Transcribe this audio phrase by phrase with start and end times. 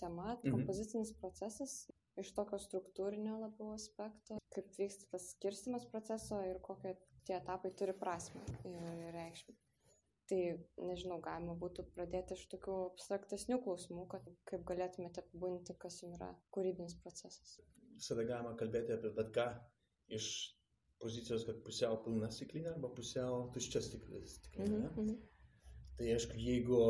[0.00, 0.52] tema, Mhm.
[0.54, 7.36] kompozicinis procesas iš tokio struktūrinio labiau aspekto, kaip vyksta tas skirstimas proceso ir kokie tie
[7.36, 9.54] etapai turi prasme ir reikšmę.
[10.26, 10.40] Tai
[10.88, 16.32] nežinau, galima būtų pradėti iš tokių abstraktesnių klausimų, kad kaip galėtumėte apibūdinti, kas jums yra
[16.56, 17.60] kūrybinis procesas.
[17.94, 19.46] Visada galima kalbėti apie bet ką
[20.18, 20.26] iš
[20.98, 24.24] pozicijos, kad pusiau pilna stiklinė arba pusiau tuščia stiklinė.
[24.58, 24.90] Mhm, ne?
[24.96, 25.16] mhm.
[25.96, 26.80] Tai aišku, jeigu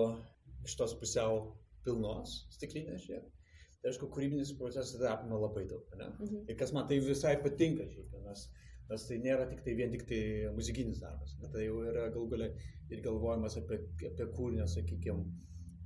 [0.64, 1.42] iš tos pusiau
[1.86, 3.32] pilnos stiklinės žiūrėt,
[3.80, 5.88] tai aišku, kūrybinis procesas tai apima labai daug.
[5.96, 6.12] Ne?
[6.18, 6.46] Mhm.
[6.50, 8.46] Ir kas man tai visai patinka, šiaip, nes,
[8.90, 10.22] nes tai nėra tik tai vien tik tai
[10.56, 12.52] muzikinis darbas, bet tai jau yra gal galia
[12.90, 15.26] ir galvojimas apie, apie kūrinio, sakykime,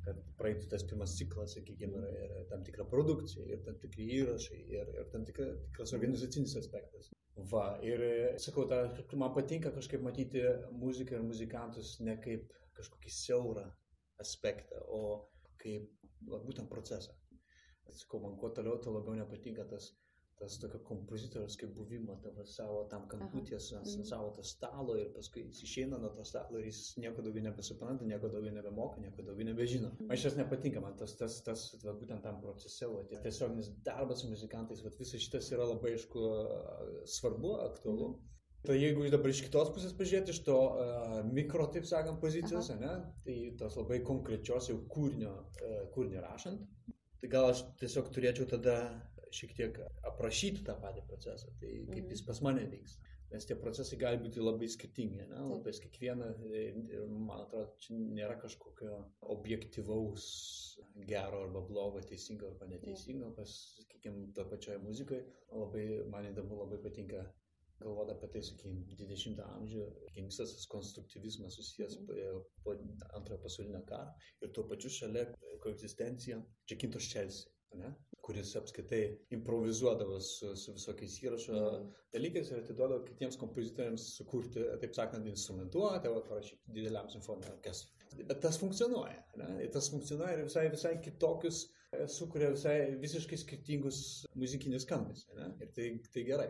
[0.04, 4.60] kad praeitų tas pirmas ciklas, sakykime, ir, ir tam tikra produkcija, ir tam tikri įrašai,
[4.72, 7.10] ir, ir tam tikra, tikras organizacinis aspektas.
[7.50, 8.02] Va, ir
[8.42, 8.82] sakau, ta,
[9.16, 10.42] man patinka kažkaip matyti
[10.76, 13.66] muziką ir muzikantus ne kaip kažkokį siaurą
[14.20, 15.30] aspektą, o
[15.62, 15.90] kaip
[16.28, 17.12] va, būtent procesą.
[17.90, 19.88] Sakau, man kuo toliau, tuo labiau nepatinka tas,
[20.38, 24.04] tas tokio kompozitoriaus kaip buvimo tavo savo tam kamputies, ant Mhm.
[24.08, 28.04] savo to stalo ir paskui jis išeina nuo to stalo ir jis nieko daugiau nebesupranta,
[28.12, 29.90] nieko daugiau nebemoka, nieko daugiau nebežino.
[30.00, 34.20] Man šis nepatinka, man tas, tas, tas va, būtent tam procese, va, tie tiesioginis darbas
[34.22, 36.24] su muzikantais, va, visas šitas yra labai, aišku,
[37.18, 38.14] svarbu, aktualu.
[38.66, 42.68] Tai jeigu iš dabar iš kitos pusės pažiūrėti, iš to uh, mikro, taip sakant, pozicijos,
[42.76, 42.90] ne,
[43.24, 45.30] tai tos labai konkrečios jau kūrinio,
[45.64, 46.66] uh, kūrinio rašant,
[47.22, 48.74] tai gal aš tiesiog turėčiau tada
[49.32, 49.78] šiek tiek
[50.10, 52.10] aprašyti tą patį procesą, tai kaip Mhm.
[52.12, 53.06] jis pas mane vyksta.
[53.30, 55.42] Nes tie procesai gali būti labai skirtingi, ne?
[55.52, 58.96] labai kiekviena, ir man atrodo, čia nėra kažkokio
[59.34, 60.24] objektivaus
[61.06, 65.22] gero arba blogo, teisingo arba neteisingo, pas, sakykime, to pačioje muzikoje.
[65.52, 67.22] Labai, man įdomu, labai patinka
[67.80, 69.86] galvoti apie tai, sakykime, 20-ojo amžių,
[70.26, 72.74] visas tas konstruktyvizmas susijęs po- po
[73.16, 75.26] antrojo pasaulinio karo ir tuo pačiu šalia
[75.64, 77.48] koegzistencija Čekintos Čelsi,
[77.80, 77.94] ne?
[78.20, 79.02] kuris apskaitai
[79.34, 81.86] improvizuodavo su, su visokiais įrašo Mhm.
[82.12, 87.96] dalykais ir atiduodavo kitiems kompozitoriams sukurti, taip sakant, instrumentuotę, va, parašyti dideliam simfoniniam orkestrui.
[88.28, 89.68] Bet tas funkcionuoja, ne?
[89.72, 94.00] Tas funkcionuoja ir visai, visai kitokius, e, sukuria visai visiškai skirtingus
[94.34, 95.24] muzikinius skambės.
[95.60, 96.48] Ir tai, tai gerai.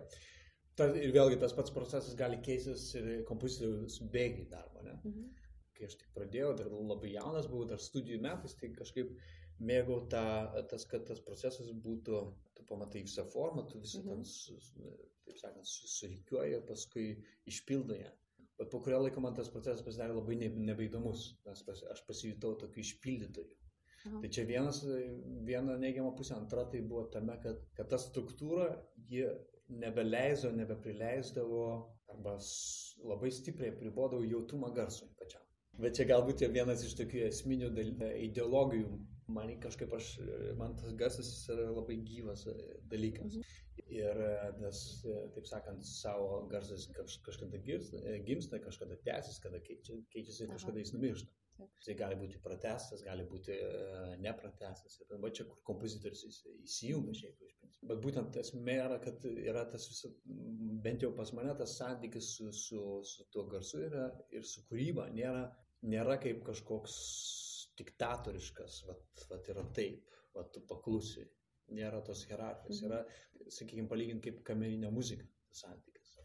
[0.80, 4.82] Ta, ir vėlgi tas pats procesas gali keistis ir kompozitoriaus bėgiai darbo.
[4.86, 4.96] Ne?
[5.04, 5.28] Mhm.
[5.80, 9.14] kai aš tik pradėjau, dar labai jaunas buvau, dar studijų metais, tai kažkaip
[9.64, 10.24] mėgau tą,
[10.69, 12.19] tas, kad tas procesas būtų,
[12.56, 14.08] tu pamatai visą formą, tu visą Mhm.
[14.24, 17.06] ten, taip sakant, su- surikiuoji paskui
[17.48, 18.10] išpildai ją.
[18.58, 22.58] Bet po kurio laiko man tas procesas pasidarė labai ne, nebeįdomus, nes pas, aš pasijutau
[22.60, 23.56] tokiu išpildytoju.
[24.04, 24.20] Aha.
[24.20, 24.82] Tai čia vienas,
[25.48, 28.69] viena neigiama pusė, antra tai buvo tame, kad, kad ta struktūra,
[29.08, 29.24] ji
[29.70, 31.62] nebeleido, nebeprileisdavo
[32.10, 32.36] arba
[33.10, 35.47] labai stipriai pribodavo jautrumą garsui pačiam.
[35.81, 37.70] Bet čia galbūt jau vienas iš tokių esminių
[38.26, 38.98] ideologijų.
[39.31, 40.06] Man kažkaip aš,
[40.58, 42.54] man tas garsas yra labai gyvas e,
[42.91, 43.36] dalykas.
[43.38, 43.58] Mhm.
[43.94, 50.00] Ir e, nes, e, taip sakant, savo garsas kaž, kažkada gimsta, kažkada tęsis, kada keičia,
[50.10, 50.56] keičiasi, Aha.
[50.56, 51.31] kažkada jis numiršta.
[51.59, 53.71] Jisai gali būti pratestas, gali būti e,
[54.25, 54.99] nepratestas.
[55.03, 57.88] Ir va čia, kur kompozitorius įs- įsijungia šiaip iš principo.
[57.91, 60.15] Bet būtent esmė yra, kad yra tas visas,
[60.84, 64.06] bent jau pas mane tas santykis su, su, su tuo garsu yra
[64.37, 65.44] ir su kūryba nėra,
[65.88, 66.97] nėra kaip kažkoks
[67.81, 71.27] diktatoriškas, vat, vat yra taip, vat tu paklusi.
[71.71, 72.81] Nėra tos hierarchijos.
[72.82, 72.88] Mhm.
[72.88, 76.17] Yra, sakykime, palyginti kaip kamerinė muzika tas santykis.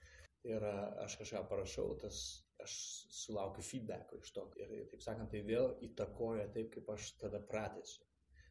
[0.46, 2.18] Ir a, aš kažką parašau, tas
[2.64, 2.76] aš
[3.14, 4.46] sulaukiu feedbacko iš to.
[4.62, 8.04] Ir taip sakant, tai vėl įtakoja taip, kaip aš tada pratęsiu.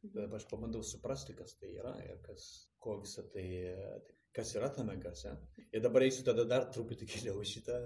[0.05, 0.13] Mhm.
[0.17, 2.49] Dabar aš pabandau suprasti, kas tai yra ir kas,
[2.83, 3.47] ko visą tai,
[4.37, 5.33] kas yra tame garse.
[5.71, 7.79] Ir dabar eisiu tada dar truputį giliau šitą,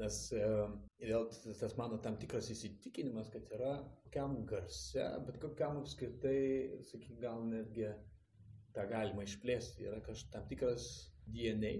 [0.00, 1.28] nes vėl
[1.60, 7.90] tas mano tam tikras įsitikinimas, kad yra kokiam garse, bet kokiam apskritai, sakyk, gal netgi
[8.74, 10.88] tą galima išplėsti, yra kažkoks tam tikras
[11.28, 11.74] DNA,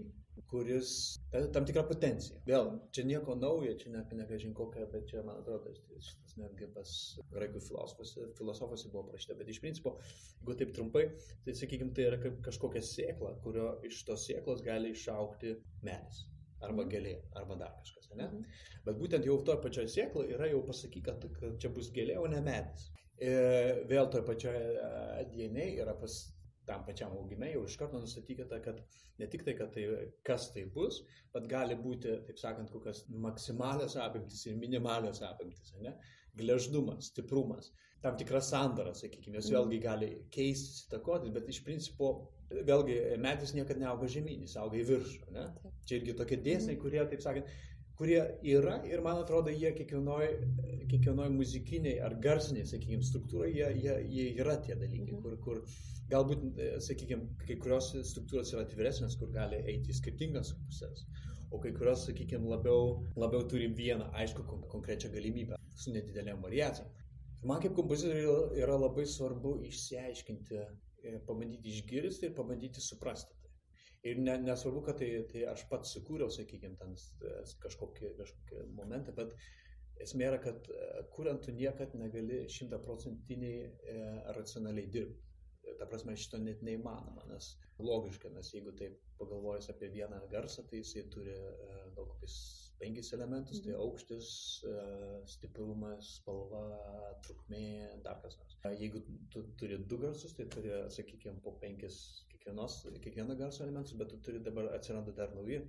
[0.51, 2.41] kuris ta- tam tikrą potenciją.
[2.47, 6.93] Vėl, čia nieko naujo, čia ne, nebežin kokia, bet čia, man atrodo, šitas netgi pas
[7.33, 9.95] graikų filosofuose, filosofuose buvo prašyta, bet iš principo,
[10.41, 11.07] jeigu taip trumpai,
[11.45, 16.25] tai sakykime, tai yra kaip kažkokia sėkla, kurio iš tos sėklos gali išaukti medis,
[16.63, 16.91] arba Mhm.
[16.93, 18.25] gėlė, arba dar kažkas, ne?
[18.25, 18.45] Mhm.
[18.85, 22.41] Bet būtent jau toje pačioje sėkloje yra jau pasakyta, kad, čia bus gėlė, o ne
[22.41, 22.91] medis.
[23.21, 26.33] E, vėl toje pačioje DNA yra pas
[26.67, 28.81] tam pačiam augime jau iš karto nustatyta, kad
[29.19, 29.87] ne tik tai, kad tai,
[30.25, 31.03] kas tai bus,
[31.35, 35.95] bet gali būti, taip sakant, kokios maksimalios apimtis ir minimalios apimtis, ne?
[36.37, 37.73] Gleždumas, stiprumas,
[38.03, 39.57] tam tikra sandara, sakykime, jos Mhm.
[39.57, 44.87] vėlgi gali keistis, įtakotis, bet iš principo, vėlgi, medis niekada neauga žemyn, jis auga į
[44.89, 45.45] viršų, ne?
[45.87, 47.47] Čia irgi tokie dėsniai, kurie, taip sakant,
[48.03, 50.25] kurie yra ir man atrodo, jie kiekvienoj,
[50.91, 55.61] kiekvienoj muzikiniai ar garsiniai, sakykime, struktūroje, jie, jie, jie yra tie dalykai, kur, kur
[56.11, 56.43] galbūt,
[56.83, 61.05] sakykime, kai kurios struktūros yra atviresnės, kur gali eiti į skirtingas pusės,
[61.55, 66.91] o kai kurios, sakykime, labiau, labiau turi vieną aišku konkrečią galimybę su nedidelėm variacijom.
[67.47, 70.59] Man kaip kompozitoriui yra labai svarbu išsiaiškinti,
[71.07, 73.39] e, pabandyti išgirsti ir pabandyti suprasti.
[74.03, 79.15] Ir ne, nesvarbu, kad tai, tai aš pats sukūriau, sakykime, ten e, kažkokį, kažkokį momentą,
[79.15, 79.37] bet
[80.03, 84.01] esmė yra, kad e, kuriant tu niekad negali šimtaprocentiniai e,
[84.39, 85.29] racionaliai dirbti.
[85.79, 90.83] Ta prasme, šito net neįmanoma, nes logiška, nes jeigu taip pagalvojus apie vieną garsą, tai
[90.83, 92.37] jisai turi e, gal kokius
[92.83, 93.81] penkis elementus, tai mhm.
[93.85, 94.31] aukštis,
[94.67, 94.75] e,
[95.31, 96.65] stiprumas, spalva,
[97.27, 97.63] trukmė,
[98.07, 98.59] dar kas nors.
[98.81, 102.01] Jeigu tu turi du garsus, tai turi, sakykime, po penkis
[102.33, 105.63] kiekvienos, kiekvieno garso elementus, bet tu turi dabar atsiranda dar nauji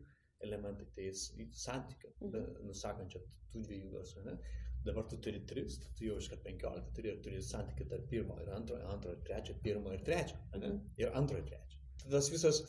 [0.43, 2.67] elementai, tai santykio, mhm.
[2.67, 3.23] nusakančio
[3.53, 4.25] tų dviejų garsų.
[4.27, 4.37] Ne?
[4.83, 8.49] Dabar tu turi tris, tu jau iškart penkiolika turi ir turi santykį tarp pirmo ir
[8.51, 10.41] antro, antro ir trečio, pirmo ir trečio.
[10.57, 10.73] Ne?
[10.73, 10.81] Mhm.
[10.99, 11.79] Ir antro ir trečio.
[12.11, 12.61] Tas visas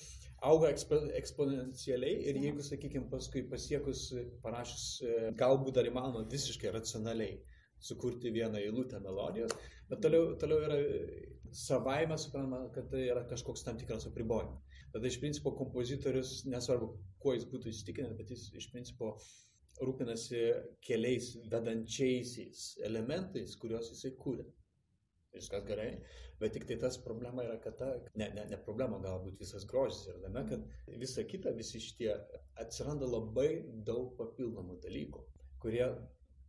[0.45, 4.07] auga ekspo, eksponencialiai ir jeigu, sakykime, paskui pasiekus,
[4.45, 7.39] parašus, e, galbūt dar įmanoma visiškai racionaliai
[7.85, 9.55] sukurti vieną eilutę melodijos,
[9.91, 10.79] bet toliau, toliau yra
[11.55, 14.61] savaime suprantama, kad tai yra kažkoks tam tikras apribojimas.
[14.95, 16.91] Tada iš principo kompozitorius, nesvarbu,
[17.23, 19.15] kuo jis būtų įsitikinęs, bet jis iš principo
[19.83, 20.43] rūpinasi
[20.87, 24.47] keliais vedančiaisiais elementais, kuriuos jisai kūrė.
[25.35, 25.89] Viskas gerai,
[26.41, 27.89] Bet tik tai tas problema yra, kad ta,
[28.21, 32.11] ne, ne, ne problema, galbūt visas grožis yra tame, kad visa kita, visi šitie
[32.65, 33.49] atsiranda labai
[33.87, 35.23] daug papildomų dalykų,
[35.63, 35.87] kurie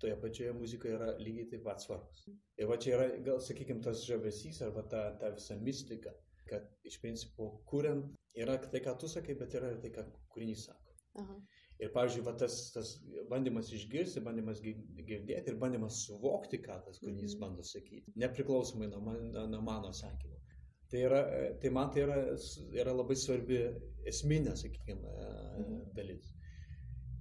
[0.02, 2.26] toje pačioje muzikoje yra lygiai taip pat svarbus.
[2.60, 6.16] Ir va čia yra, gal sakykime, tas žavesys arba ta, ta visa mistika,
[6.50, 8.10] kad iš principo, kuriant,
[8.42, 10.98] yra tai, ką tu sakai, bet yra ir tai, ką kūrinys sako.
[11.22, 11.40] Aha.
[11.84, 12.94] Ir, pavyzdžiui, va, tas, tas
[13.28, 17.42] bandymas išgirsti, bandymas girdėti ir bandymas suvokti, ką tas kūrinys mhm.
[17.42, 20.40] bando sakyti, nepriklausomai nuo, man, nuo mano sakymo.
[20.92, 21.20] Tai, yra,
[21.60, 22.18] tai man tai yra,
[22.78, 23.60] yra labai svarbi
[24.08, 25.16] esminė, sakykime,
[25.60, 25.84] mhm.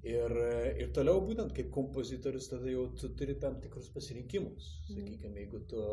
[0.04, 0.32] Ir,
[0.82, 4.66] ir toliau būtent kaip kompozitorius tada jau tu turi tam tikrus pasirinkimus.
[4.90, 4.98] Mhm.
[4.98, 5.84] Sakykime, jeigu tu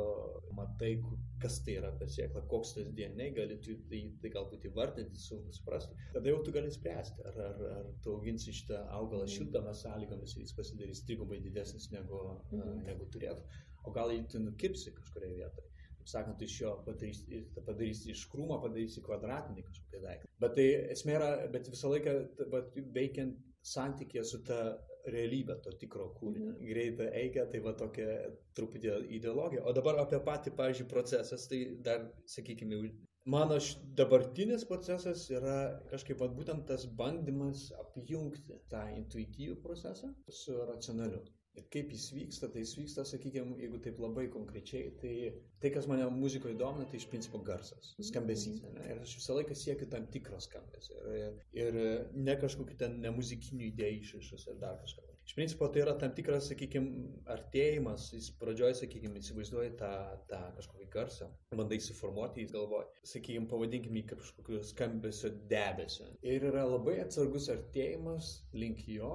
[0.58, 0.92] matai,
[1.40, 5.24] kas tai yra ta sėkla, koks tas DNA, gali tu tai, tai galbūt įvardinti,
[5.56, 9.34] suprasti, tada jau tu gali spręsti, ar, ar, ar tu auginsi šitą augalą mhm.
[9.38, 12.82] šiltamas sąlygomis ir jis pasidarys trigubai didesnis negu, mhm.
[12.90, 15.70] negu turėtų, o gal jį tu nukipsi kažkurioje vietoje
[16.02, 20.30] kaip sakant, iš jo padarysi, padarysi iš krūmo, padarysi kvadratinį kažkokį daiktą.
[20.42, 20.66] Bet tai
[20.96, 22.16] esmė yra, bet visą laiką
[22.96, 24.62] veikiant santykė su ta
[25.10, 26.52] realybė to tikro kūrinio.
[26.54, 26.66] Mhm.
[26.70, 28.10] Greita eiga, tai va tokia
[28.58, 29.64] truputį ideologija.
[29.66, 32.82] O dabar apie patį, pavyzdžiui, procesas, tai dar, sakykime,
[33.26, 33.58] mano
[33.98, 35.58] dabartinis procesas yra
[35.92, 41.24] kažkaip va, būtent tas bandymas apjungti tą intuityvų procesą su racionaliu.
[41.60, 45.16] Ir kaip jis vyksta, tai jis vyksta, sakykime, jeigu taip labai konkrečiai, tai
[45.62, 48.64] tai, kas mane muzikoje domina, tai iš principo garsas, skambesys.
[48.64, 48.86] Ne?
[48.94, 50.98] Ir aš visą laiką siekiu tam tikros skambesio.
[51.20, 51.80] Ir, ir
[52.16, 55.12] ne kažkokiu ten nemuzikiniu idėjų išrašas ar dar kažką.
[55.32, 59.92] Iš principo tai yra tam tikras, sakykime, artėjimas, jis pradžioje, sakykime, įsivaizduoja tą,
[60.32, 66.10] tą kažkokį garsą, bandai suformuoti, jis galvoja, sakykime, pavadinkime jį kaip kažkokiu skambesio debesio.
[66.26, 69.14] Ir yra labai atsargus artėjimas link jo,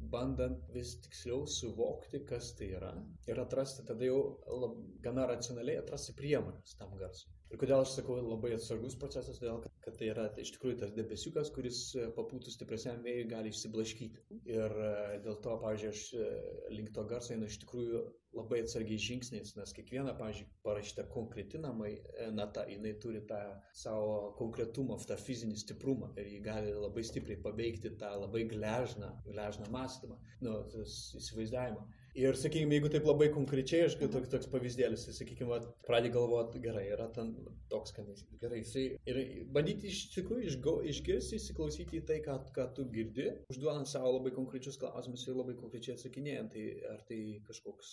[0.00, 2.92] bandant vis tiksliau suvokti, kas tai yra
[3.30, 4.20] ir atrasti tada jau
[4.62, 7.37] lab, gana racionaliai atrasti priemonės tam garsui.
[7.48, 11.48] Ir kodėl aš sakau labai atsargus procesas, todėl kad, tai yra iš tikrųjų tas debesiukas,
[11.54, 14.24] kuris e, papūtus stipresiam vėjui gali išsiblaškyti.
[14.52, 14.90] Ir e,
[15.24, 16.26] dėl to, pavyzdžiui, aš e,
[16.74, 18.02] link to garso einu iš tikrųjų
[18.36, 21.94] labai atsargiai žingsniais, nes kiekviena, pavyzdžiui, parašyta konkretinamai
[22.36, 23.40] nata, jinai turi tą
[23.72, 29.70] savo konkretumą, tą fizinį stiprumą ir jį gali labai stipriai paveikti tą labai gležną, gležną
[29.72, 31.88] mąstymą, nu, įsivaizdavimą.
[32.18, 36.88] Ir, sakykime, jeigu taip labai konkrečiai, aš toks, toks pavyzdėlis, tai, sakykime, pradė galvoti, gerai,
[36.90, 37.28] yra ten
[37.70, 39.20] toks skambesys, gerai, jisai, ir
[39.54, 44.32] bandyti iš tikrųjų išgo, išgirsti, įsiklausyti į tai, ką, ką tu girdi, užduodant savo labai
[44.34, 47.92] konkrečius klausimus ir labai konkrečiai atsakinėjant, tai ar tai kažkoks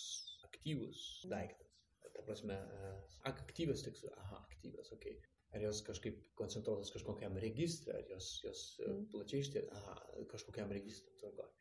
[0.50, 1.70] aktyvus daiktas.
[2.16, 2.58] Ta prasme,
[3.30, 5.20] aktyvas tik su, aha, aktyvas, okei.
[5.20, 5.34] Okay.
[5.56, 9.06] Ar jos kažkaip koncentruotas kažkokiam registrui, ar jos, jos mm.
[9.14, 10.00] plačiai ištė, aha,
[10.34, 11.54] kažkokiam registrui, tvarkoje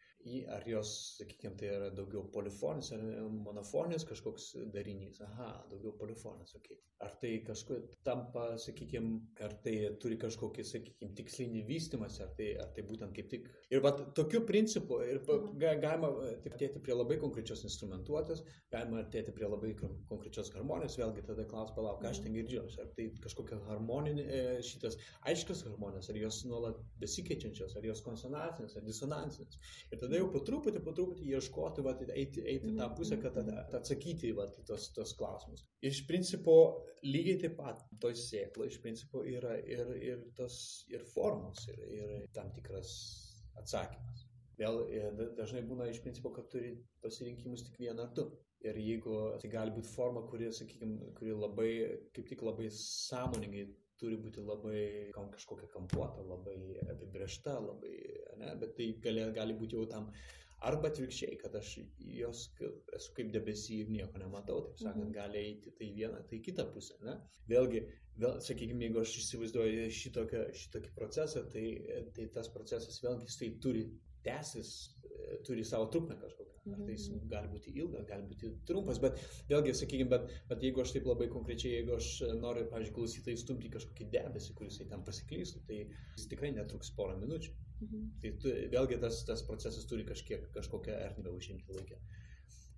[0.49, 3.03] ar jos, sakykime, tai yra daugiau polifoninis ar
[3.45, 5.21] monofoninis kažkoks darinys.
[5.25, 6.77] Aha, daugiau polifoninis, okei.
[6.77, 6.91] Okay.
[7.05, 7.77] Ar tai kažkuo
[8.07, 13.29] tampa, sakykime, ar tai turi kažkokį, sakykime, tikslinį vystimas, ar tai, ar tai būtent kaip
[13.33, 13.51] tik.
[13.75, 15.59] Ir va, tokiu principu, ir mhm.
[15.61, 19.75] ga, galima artėti prie labai konkrečios instrumentuotės, galima artėti prie labai
[20.09, 22.39] konkrečios harmonijos, vėlgi tada klaus, palauk, ką aš ten mhm.
[22.41, 24.97] girdžiu, ar tai kažkokia harmoninė, e, šitas
[25.29, 29.61] aiškios harmonijos, ar jos nuolat besikeičiančios, ar jos konsonansinės, ar disonansinės.
[29.91, 33.35] Ir tada tada jau po truputį, po truputį ieškoti, va, eiti, eiti tą pusę, kad
[33.35, 35.65] tada atsakyti va, tos, tos klausimus.
[35.83, 36.55] Iš principo,
[37.03, 40.57] lygiai taip pat toj sėklai, iš principo, yra ir, ir tos
[40.93, 42.95] ir formos, ir, ir tam tikras
[43.59, 44.27] atsakymas.
[44.55, 44.85] Vėl
[45.35, 48.29] dažnai būna iš principo, kad turi pasirinkimus tik vieną ar du.
[48.65, 51.73] Ir jeigu tai gali būti forma, kuri, sakykime, kuri labai,
[52.15, 53.67] kaip tik labai sąmoningai
[54.01, 54.85] turi būti labai
[55.17, 56.57] kam, kažkokia kampuota, labai
[56.95, 57.93] apibriešta, labai,
[58.41, 60.09] ne, bet tai gali, gali būti jau tam
[60.65, 61.75] arba atvirkščiai, kad aš
[62.19, 62.47] jos
[62.97, 65.15] esu kaip debesį ir nieko nematau, taip sakant, mhm.
[65.17, 66.97] gali eiti tai vieną, tai kitą pusę.
[67.05, 67.19] Ne?
[67.51, 67.85] Vėlgi,
[68.23, 71.67] vėl, sakykime, jeigu aš įsivaizduoju šitokį, šitokį procesą, tai,
[72.17, 73.85] tai tas procesas vėlgi jisai turi
[74.25, 74.75] tęsis,
[75.47, 76.51] turi savo trukmę kažkokią.
[76.73, 77.29] Ar tai jis mhm.
[77.29, 79.19] gali būti ilgas, gali būti trumpas, bet
[79.51, 82.09] vėlgi, sakykime, bet, bet jeigu aš taip labai konkrečiai, jeigu aš
[82.41, 87.53] noriu, pavyzdžiui, klausytai stumti kažkokį debesį, kuris ten pasiklystų, tai jis tikrai netruks porą minučių.
[87.85, 88.07] Mhm.
[88.23, 92.01] Tai tu, vėlgi tas, tas procesas turi kažkiek, kažkokią erdvę užimti laikę.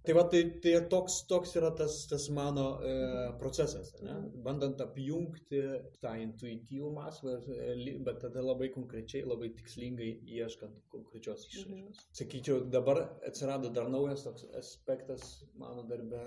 [0.07, 2.93] Tai va, tai, tai toks, toks yra tas, tas mano e,
[3.41, 4.15] procesas, ne?
[4.47, 5.63] bandant apjungti
[6.03, 12.05] tą intuityvų mąstymą, e, bet tada labai konkrečiai, labai tikslingai ieškant konkrečios išraiškos.
[12.05, 12.13] Mhm.
[12.21, 15.27] Sakyčiau, dabar atsirado dar naujas toks aspektas
[15.59, 16.23] mano darbe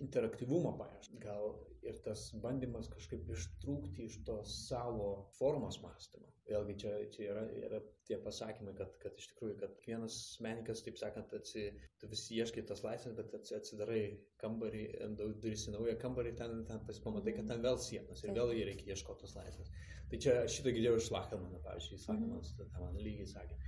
[0.00, 1.20] interaktyvumo paieška.
[1.26, 1.52] Gal
[1.90, 6.28] ir tas bandymas kažkaip ištrūkti iš to savo formos mąstymo.
[6.48, 10.96] Vėlgi čia, čia yra, yra tie pasakymai, kad, kad iš tikrųjų, kad kiekvienas menininkas, taip
[11.00, 11.66] sakant, atsi,
[12.00, 14.00] tu visi ieškai tos laisvės, bet atsidarai
[14.40, 14.86] kambarį,
[15.18, 19.26] duris į naują kambarį, ten, ten pamatai, kad ten vėl sienos ir vėl reikia ieškoti
[19.26, 19.72] tos laisvės.
[20.08, 22.70] Tai čia šitą girdėjau iš Lachelmano, pavyzdžiui, mm -hmm.
[22.72, 23.60] tą man lygiai sakė.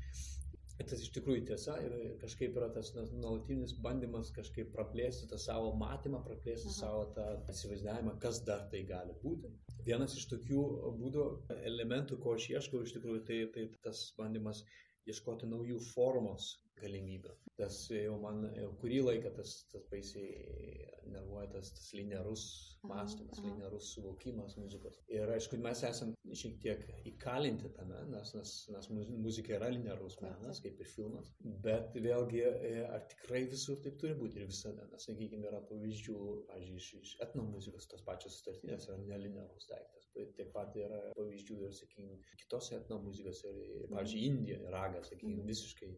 [0.81, 5.75] Ir tas iš tikrųjų tiesa ir kažkaip yra tas nuolatinis bandymas kažkaip praplėsti tą savo
[5.81, 6.77] matymą, praplėsti Aha.
[6.79, 9.51] savo tą įsivaizdavimą, kas dar tai gali būti.
[9.85, 10.63] Vienas iš tokių
[11.03, 11.27] būdų,
[11.73, 14.65] elementų, ko aš ieškau, iš tikrųjų, tai, tai tas bandymas
[15.11, 17.35] ieškoti naujų formos galimybių.
[17.61, 22.45] Tas jau man jau kurį laiką tas, tas baisiai nervuoja tas, tas linearus
[22.87, 24.97] mąstymas, linearus suvokimas muzikos.
[25.13, 30.63] Ir aišku, mes esame šiek tiek įkalinti tame, nes, nes, nes muzika yra linearus menas,
[30.65, 31.33] kaip ir filmas.
[31.67, 34.87] Bet vėlgi, e, ar tikrai visur taip turi būti ir visada.
[34.93, 36.19] Nes, sakykime, yra pavyzdžių,
[36.53, 40.09] pavyzdžiui, iš, iš etnomuzikos tos pačios sutartinės yra nelinearus daiktas.
[40.17, 43.61] Taip pat yra pavyzdžių ir, sakykime, kitose etnomuzikos, ir,
[43.93, 45.93] pavyzdžiui, Indija, ragas, sakykime, visiškai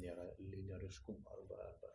[0.00, 1.92] nėra nėra lineariškumo arba, arba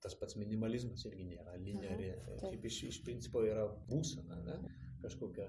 [0.00, 2.12] tas pats minimalizmas irgi nėra lineari.
[2.40, 4.56] Kaip iš, iš principo yra būsena, ne?
[5.02, 5.48] kažkokia.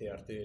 [0.00, 0.36] Tai ar tai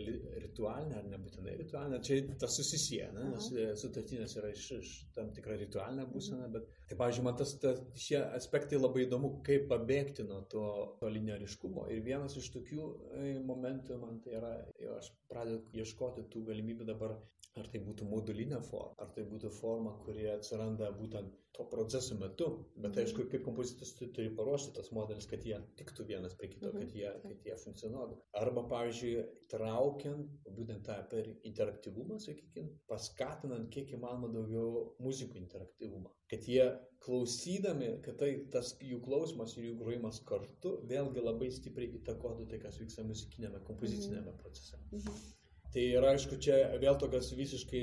[0.43, 3.29] ritualinė, ar nebūtinai ritualinė, čia tas susisieja, ne?
[3.31, 7.53] nes e, sutartinės yra iš, iš tam tikra ritualinė būsena, bet, tai, pavyzdžiui, man tas,
[7.63, 10.65] tas, šie aspektai labai įdomu, kaip pabėgti nuo to,
[10.99, 11.87] to lineariškumo.
[11.95, 12.89] Ir vienas iš tokių
[13.21, 14.51] e, momentų man tai yra,
[14.83, 17.15] jau aš pradedu ieškoti tų galimybių dabar
[17.55, 22.47] Ar tai būtų modulinė forma, ar tai būtų forma, kuri atsiranda būtent to proceso metu,
[22.75, 23.01] bet mhm.
[23.03, 26.91] aišku, kaip kompozitorius tu turi paruošti tos modelis, kad jie tiktų vienas prie kito, kad
[26.95, 27.31] jie, mhm.
[27.31, 28.17] kad jie funkcionuotų.
[28.41, 29.13] Arba, pavyzdžiui,
[29.51, 36.11] traukiant būtent tą per interaktyvumą, sakykime, paskatinant kiek įmanoma daugiau muzikų interaktyvumą.
[36.31, 36.67] Kad jie
[37.05, 42.61] klausydami, kad tai tas jų klausimas ir jų grojimas kartu vėlgi labai stipriai įtakotų tai,
[42.63, 44.39] kas vyksta muzikinėme, kompozicinėme mhm.
[44.41, 44.81] procese.
[44.91, 45.44] Mhm.
[45.75, 47.79] Tai yra, aišku, čia vėl tokios visiškai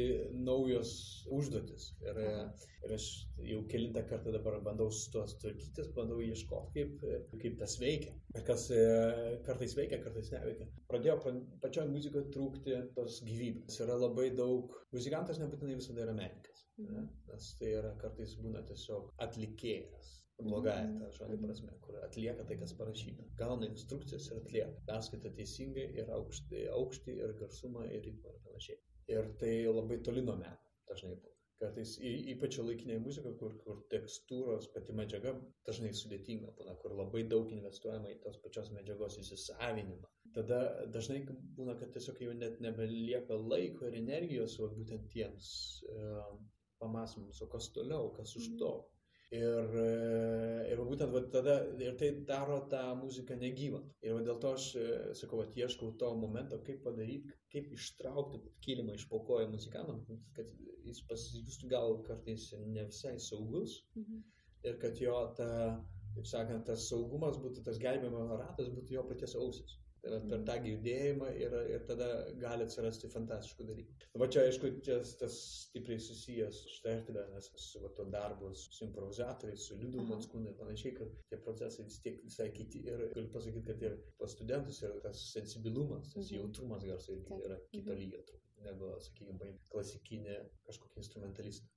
[0.46, 0.92] naujos
[1.36, 1.90] užduotis.
[2.06, 2.20] Ir,
[2.86, 3.08] ir aš
[3.44, 7.04] jau kilintą kartą dabar bandau su tuo tvarkytis, bandau ieškoti, kaip,
[7.42, 8.14] kaip tas veikia.
[8.32, 8.80] Ir kas e,
[9.44, 10.70] kartais veikia, kartais neveikia.
[10.88, 11.18] Pradėjo
[11.66, 13.76] pačioje muzikoje trūkti tos gyvybės.
[13.84, 16.64] Yra labai daug, muzikantas nebūtinai visada yra menininkas.
[16.80, 17.04] Ne?
[17.28, 22.74] Nes tai yra kartais būna tiesiog atlikėjas blogąją tą žodį prasme, kur atlieka tai, kas
[22.78, 23.26] parašyta.
[23.40, 24.80] Gauna instrukcijas ir atlieka.
[24.88, 28.80] Perskaita teisingai ir aukštį, aukštį ir garsumą ir ritmą ir panašiai.
[29.12, 30.58] Ir tai labai toli nuo meno
[30.88, 31.32] dažnai būna.
[31.62, 35.36] Kartais ypač laikinėje muzikoje, kur, kur tekstūros pati medžiaga
[35.68, 40.10] dažnai sudėtinga būna, kur labai daug investuojama į tos pačios medžiagos įsisavinimą.
[40.34, 40.58] Tada
[40.96, 41.20] dažnai
[41.58, 45.52] būna, kad tiesiog jau net nebelieka laiko ir energijos, o būtent tiems
[45.86, 46.10] e,
[46.82, 48.72] pamastymams, o kas toliau, kas už to.
[49.32, 49.84] Ir, e,
[50.68, 53.78] ir būtent va, tada ir tai daro tą muziką negyvą.
[54.04, 58.42] Ir va, dėl to aš e, sakau, va, ieškau to momento, kaip padaryti, kaip ištraukti
[58.66, 60.02] kilimą iš pakojo muzikantam,
[60.36, 60.52] kad
[60.84, 64.20] jis pasijustų gal kartais ne visai saugus mhm.
[64.68, 65.48] ir kad jo ta,
[66.18, 69.78] taip sakant, tas saugumas būtų, tas gelbėjimo ratas būtų jo paties ausis.
[70.02, 72.08] Tai yra per tą girdėjimą ir, ir tada
[72.42, 74.08] gali atsirasti fantastiškų dalykų.
[74.22, 75.36] Va čia, aišku, čia tas
[75.68, 80.50] stipriai susijęs su šitą erdvę, nes su va, to darbu su improvizatoriais, su liudu matskūnu
[80.50, 82.82] ir panašiai, kad tie procesai vis tiek visai kiti.
[82.90, 86.40] Ir galiu pasakyti, kad ir pas studentus yra tas sensibilumas, tas mhm.
[86.40, 88.00] jautrumas garso irgi yra kito mhm.
[88.02, 91.70] lygio negu, sakykime, klasikinė kažkokia instrumentalistė.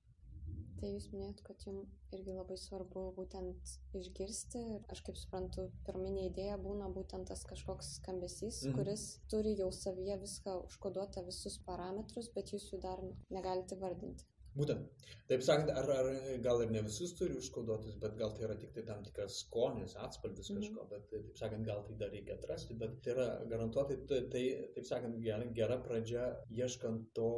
[0.80, 6.26] Tai jūs minėjot, kad jums irgi labai svarbu būtent išgirsti ir aš kaip suprantu, pirminė
[6.28, 8.76] idėja būna būtent tas kažkoks skambesys, mhm.
[8.76, 14.28] kuris turi jau savyje viską užkoduotą visus parametrus, bet jūs jų dar negalite vardinti.
[14.56, 15.04] Būtent.
[15.28, 16.06] Taip sakant, ar, ar
[16.44, 19.96] gal ir ne visus turi užkoduotus, bet gal tai yra tik tai tam tikras skonis,
[20.06, 20.62] atspalvis mhm.
[20.62, 24.44] kažko, bet taip sakant, gal tai dar reikia atrasti, bet tai yra garantuotai, tai, tai
[24.76, 26.28] taip sakant, gera, gera pradžia,
[26.60, 27.32] ieškant to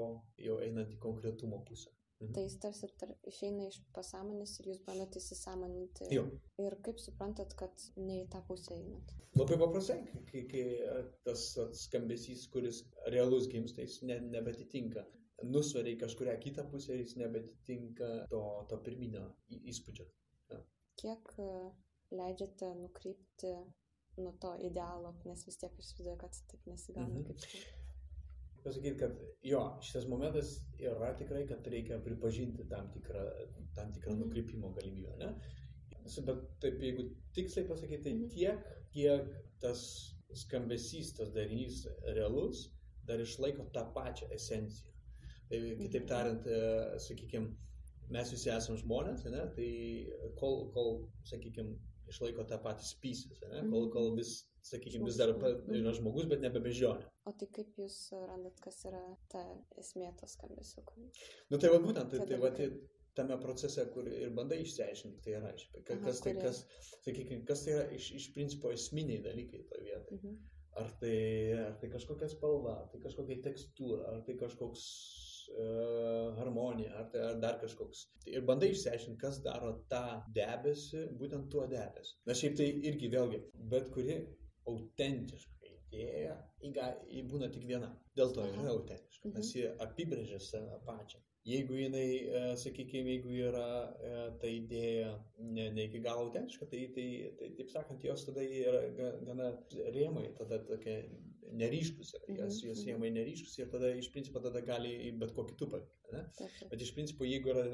[0.46, 1.94] jau einant į konkretumo pusę.
[2.20, 2.32] Mhm.
[2.34, 6.08] Tai jis tarsi tar, išeina iš pasąmonės ir jūs bandote įsisamoninti.
[6.14, 6.24] Jo.
[6.58, 9.12] Ir kaip suprantat, kad ne į tą pusę einat?
[9.38, 10.64] Labai paprastai, kai, kai
[11.28, 11.44] tas
[11.84, 12.82] skambesys, kuris
[13.14, 15.06] realus gimsta, jis ne, nebetitinka.
[15.46, 20.08] Nusveria į kažkuria kitą pusę ir jis nebetitinka to, to pirminio įspūdžio.
[20.50, 20.62] Ja.
[20.98, 21.34] Kiek
[22.10, 23.54] leidžiate nukrypti
[24.18, 27.28] nuo to idealo, nes vis tiek aš įsivaizduoju, kad taip nesigauna mhm.
[27.30, 27.77] kaip
[28.64, 33.24] pasakyti, kad jo, šitas momentas yra tikrai, kad reikia pripažinti tam tikrą,
[33.76, 34.22] tam tikrą mhm.
[34.24, 35.16] nukrypimo galimybę.
[35.22, 35.32] Ne?
[36.26, 37.04] Bet taip, jeigu
[37.36, 38.28] tiksliai pasakyti, tai mhm.
[38.34, 39.82] tiek, kiek tas
[40.36, 41.82] skambesys, tas darinys
[42.16, 42.68] realus,
[43.08, 44.92] dar išlaiko tą pačią esenciją.
[45.48, 46.08] Tai kitaip mhm.
[46.12, 47.54] tariant, e, sakykime,
[48.14, 49.44] mes visi esame žmonės, ne?
[49.56, 49.70] tai
[50.40, 50.92] kol, kol
[51.28, 51.76] sakykime,
[52.08, 54.38] išlaiko tą patį spysį, kol, kol vis
[54.68, 57.06] sakykime, vis dar yra žmogus, bet nebe bežionė.
[57.28, 59.42] O tai kaip jūs randat, kas yra ta
[59.80, 60.84] esmė tos skambesio?
[61.52, 62.68] Nu tai va būtent, tai, tai va tai
[63.18, 65.52] tame procese, kur ir bandai išsiaiškinti, tai yra,
[65.88, 66.62] kas, tai, kas,
[67.04, 70.20] sakykime, kas tai yra iš, iš principo esminiai dalykai toje vietoje.
[70.20, 70.38] Mhm.
[70.78, 71.16] Ar tai,
[71.58, 74.84] ar tai kažkokia spalva, ar tai kažkokia tekstūra, ar tai kažkoks
[76.38, 78.04] harmonija, ar tai ar dar kažkoks.
[78.30, 80.02] Ir bandai išsiaiškinti, kas daro tą
[80.36, 82.18] debesį, būtent tuo debesiu.
[82.28, 83.40] Na šiaip tai irgi vėlgi,
[83.72, 84.18] bet kuri
[84.68, 87.88] autentiška idėja, ji būna tik viena.
[88.18, 91.22] Dėl to yra autentiška, nes ji apibrėžia save pačią.
[91.48, 96.82] Jeigu jinai, e, sakykime, jeigu yra e, ta idėja ne, ne iki galo autentiška, tai,
[96.96, 97.06] tai,
[97.38, 98.82] tai, taip sakant, jos tada yra
[99.24, 99.52] gana
[99.94, 100.98] rėmai, tada tokia
[101.56, 102.86] neryškus, jos mhm.
[102.88, 105.94] rėmai neryškus ir tada iš principo tada gali bet kokį kitų palikti.
[106.72, 107.64] Bet iš principo, jeigu yra,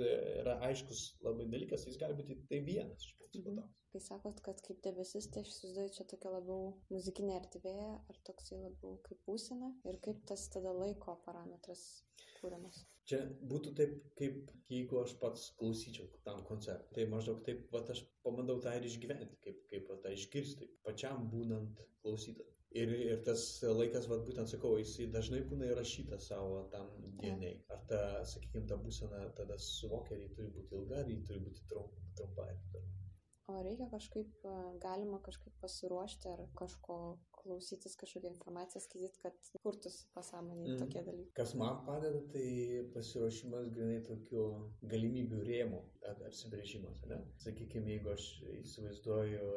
[0.42, 3.54] yra aiškus labai dalykas, jis gali būti tai vienas iš principo.
[3.54, 3.72] Mhm.
[3.94, 7.74] Kai sakot, kad kaip debesis, tai aš įsivaizduoju čia tokia labiau muzikinė erdvė,
[8.10, 11.84] ar toksai labiau kaip būsena ir kaip tas tada laiko parametras
[12.40, 12.80] kūriamas.
[13.08, 13.20] Čia
[13.52, 16.90] būtų taip, kaip jeigu aš pats klausyčiau tam koncertui.
[16.96, 21.28] Tai maždaug taip, va aš pabandau tą ir išgyventi, kaip, kaip va, tą išgirsti, pačiam
[21.32, 22.53] būnant klausytojui.
[22.74, 26.88] Ir, ir tas laikas, va, būtent sakau, jis dažnai būna įrašytas savo tam
[27.20, 27.60] dieniai.
[27.70, 31.44] Ar ta, sakykime, ta būsena tada suvokia, ar ji turi būti ilga, ar ji turi
[31.46, 32.04] būti trumpa.
[33.52, 34.44] O reikia kažkaip,
[34.80, 36.94] galima kažkaip pasiruošti ar kažko
[37.36, 40.78] klausytis, kažkokią informaciją skaityti, kad kurtųsi pasąmonėje mm.
[40.80, 41.34] tokie dalykai.
[41.36, 42.46] Kas man padeda, tai
[42.94, 44.46] pasiruošimas grinai tokių
[44.94, 45.82] galimybių rėmų
[46.14, 47.04] apsibrėžimas.
[47.10, 47.20] Ne?
[47.44, 48.30] Sakykime, jeigu aš
[48.62, 49.52] įsivaizduoju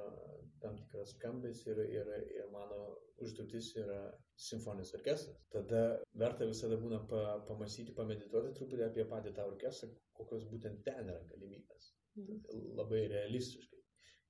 [0.63, 2.81] tam tikras skambės ir, ir, ir mano
[3.23, 3.99] užduotis yra
[4.47, 5.83] simfoninis orkestras, tada
[6.21, 9.89] verta visada būna pa, pamastyti, pamedituoti truputį apie patį tą orkestrą,
[10.19, 11.93] kokios būtent ten yra galimybės.
[12.17, 12.43] Mhm.
[12.77, 13.77] Labai realistiškai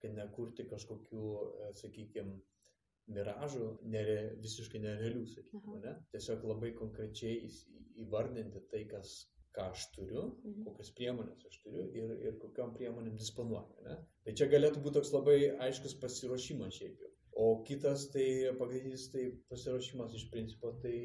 [0.02, 1.24] kad nekurti kažkokių,
[1.66, 2.36] e, sakykime,
[3.16, 5.94] miražų, nere, visiškai nerealių, sakykime, ne?
[6.12, 7.48] tiesiog labai konkrečiai
[8.04, 9.14] įvardinti tai, kas,
[9.58, 10.64] ką aš turiu, mhm.
[10.70, 13.86] kokias priemonės aš turiu ir, ir kokiam priemonėm disponuoju.
[13.90, 14.00] Ne?
[14.26, 17.14] Tai čia galėtų būti toks labai aiškus pasiruošimas šiaip jau.
[17.38, 18.26] O kitas tai
[18.58, 20.96] pagrindinis tai pasiruošimas iš principo, tai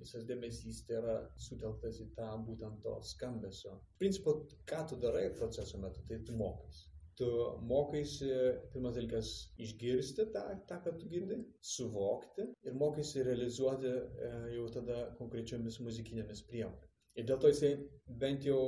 [0.00, 3.74] visas dėmesys tai yra sutelktas į tą būtent to skambesio.
[3.92, 4.38] Iš principo,
[4.70, 7.26] ką tu darai proceso metu, tai tu mokais tu
[7.64, 8.28] mokaisi,
[8.72, 9.30] pirmas dalykas,
[9.64, 16.44] išgirsti tą, tą, ką tu girdi, suvokti ir mokaisi realizuoti e, jau tada konkrečiomis muzikinėmis
[16.50, 16.85] priemonėmis.
[17.16, 17.74] Ir dėl to jisai
[18.22, 18.60] bent jau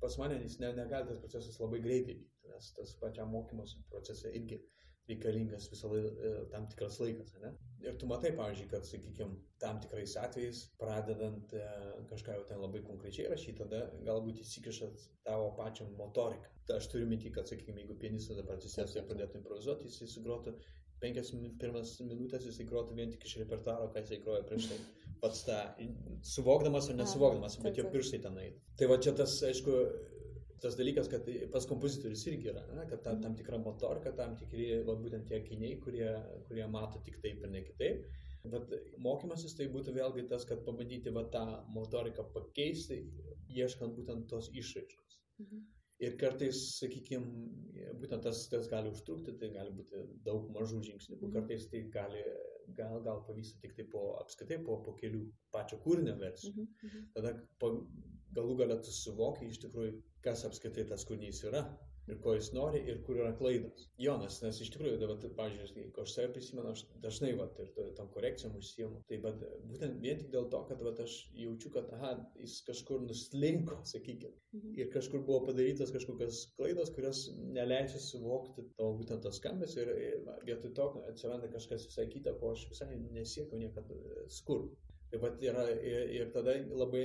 [0.00, 4.32] pas mane jis ne, negali tas procesas labai greitai vykti, nes tas pačiam mokymosi procese
[4.40, 4.60] irgi
[5.10, 7.34] reikalingas visą laiką e, tam tikras laikas.
[7.42, 7.50] Ne?
[7.84, 11.62] Ir tu matai, pavyzdžiui, kad, sakykime, tam tikrais atvejais, pradedant e,
[12.12, 16.52] kažką jau ten labai konkrečiai rašyti, tada galbūt įsikišat tavo pačią motoriką.
[16.68, 20.54] Tai aš turiu minti, kad, sakykime, jeigu pianistas dabar atsisėstų ir pradėtų improvizuoti, jisai sugrotų
[21.00, 24.78] penkias pirmas minutės, jisai grotų vien tik iš repertuaro, ką jisai grojo prieš tai.
[25.20, 25.58] Pats tą,
[26.24, 28.46] suvokdamas ar nesuvokdamas, bet jo pirštai tenai.
[28.80, 29.74] Tai va čia tas, aišku,
[30.62, 34.70] tas dalykas, kad pas kompozitorius irgi yra, ne, kad ta, tam tikra motorika, tam tikri,
[34.86, 36.08] va, būtent tie akiniai, kurie,
[36.48, 38.06] kurie mato tik taip ir ne kitaip.
[38.52, 38.72] Bet
[39.04, 43.02] mokymasis tai būtų vėlgi tas, kad pabandyti va, tą motoriką pakeisti,
[43.52, 45.20] ieškant būtent tos išraiškos.
[45.44, 45.66] Mhm.
[46.00, 51.34] Ir kartais, sakykime, būtent tas, tas gali užtrukti, tai gali būti daug mažų žingsnių, mhm.
[51.36, 52.24] kartais tai gali,
[52.76, 56.54] gal, gal pavyksta tik tai po apskaitai, po, po kelių pačio kūrinio versijų.
[56.56, 56.88] Mhm.
[56.88, 57.06] mhm.
[57.16, 57.72] Tada po,
[58.36, 61.64] galų galę tu suvoki iš tikrųjų, kas apskritai tas kūrinys yra
[62.10, 63.86] ir ko jis nori ir kur yra klaidos.
[64.04, 68.10] Jonas, nes iš tikrųjų, dabar, pavyzdžiui, jeigu aš save prisimenu, aš dažnai vat, ir tam
[68.14, 72.12] korekcijom užsiemu, tai bet būtent vien tik dėl to, kad vat, aš jaučiu, kad aha,
[72.40, 74.76] jis kažkur nuslinko, sakykime, mhm.
[74.82, 77.24] ir kažkur buvo padarytas kažkokios klaidos, kurios
[77.56, 82.54] neleidžia suvokti tavo būtent tos skambės ir, ir vietoj to atsiranda kažkas visai kita, ko
[82.54, 84.76] aš visai nesiekiau niekada skurti.
[85.10, 87.04] Taip pat yra ir, ir tada labai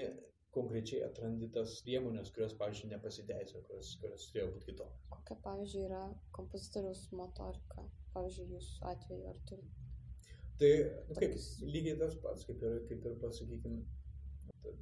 [0.56, 5.10] konkrečiai atrandi tas priemonės, kurios, pavyzdžiui, nepasiteisino, kurios, kurios turėjo būti kitokios.
[5.16, 6.04] Kokia, pavyzdžiui, yra
[6.38, 9.84] kompozitoriaus motorika, pavyzdžiui, jūsų atveju, ar turite?
[10.60, 10.72] Tai,
[11.10, 11.38] nu, kaip,
[11.68, 13.84] lygiai tas pats, kaip ir, kaip ir pasakykime,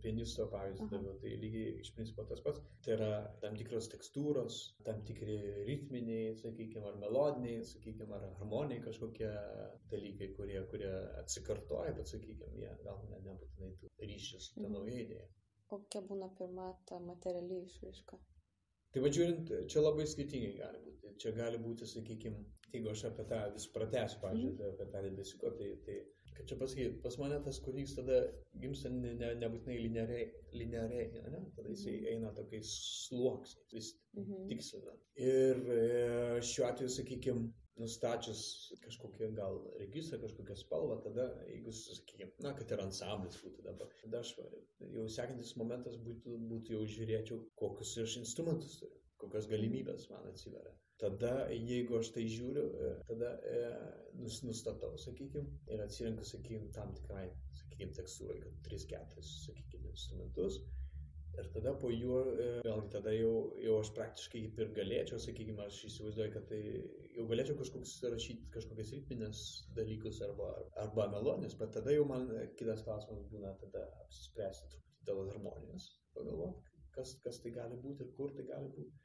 [0.03, 2.61] pianisto pavyzdį daviau, tai lygiai iš principo tas pats.
[2.85, 3.09] Tai yra
[3.43, 9.31] tam tikros tekstūros, tam tikri ritminiai, sakykime, ar melodiniai, sakykime, ar harmoniniai kažkokie
[9.91, 10.91] dalykai, kurie, kurie
[11.23, 14.75] atsikartoja, bet, sakykime, jie gal ne, nebūtinai ryšys su ta mhm.
[14.77, 15.31] nauja idėja
[15.73, 18.19] kokia būna pirma ta materiali išraiška?
[18.93, 21.13] Tai vadžiūrint, čia labai skirtingai gali būti.
[21.21, 24.75] Čia gali būti, sakykime, jeigu aš apie tą vis pratęsiu, pavyzdžiui, mm.
[24.75, 25.95] apie tą debesiuką, tai, tai
[26.37, 28.19] kaip čia pasakyti, pas mane tas kūrinys tada
[28.61, 31.41] gimsta ne, ne, nebūtinai lineariai, lineariai ne?
[31.57, 32.07] tada jisai mm.
[32.13, 32.71] eina tokiais
[33.07, 34.47] sluoksniais, vis mm -hmm.
[34.51, 34.95] tikslina.
[35.31, 35.81] Ir e,
[36.51, 37.49] šiuo atveju, sakykime,
[37.81, 38.41] nustačius
[38.83, 44.21] kažkokią gal registrą, kažkokią spalvą, tada, jeigu, sakykime, na, kad ir ansamblis būtų dabar, tada
[44.21, 44.35] aš
[44.93, 50.75] jau sekantis momentas būtų, būtų jau žiūrėčiau, kokius aš instrumentus turiu, kokios galimybės man atsiveria.
[51.01, 53.63] Tada, jeigu aš tai žiūriu, e, tada e,
[54.21, 57.25] nus, nustatau, sakykime, ir atsirenku, sakykime, tam tikrai,
[57.57, 60.61] sakykime, tekstūrai, kad 3-4, sakykime, instrumentus
[61.41, 65.63] Ir tada po juo, e, vėlgi tada jau, jau aš praktiškai kaip ir galėčiau, sakykime,
[65.65, 66.59] aš įsivaizduoju, kad tai
[67.15, 69.39] jau galėčiau kažkoks rašyti kažkokias ritminės
[69.79, 70.51] dalykus arba,
[70.83, 76.77] arba melodijas, bet tada jau man kitas klausimas būna tada apsispręsti truputį dėl harmonijos, pagalvoti,
[76.99, 79.01] kas, kas tai gali būti ir kur tai gali būti.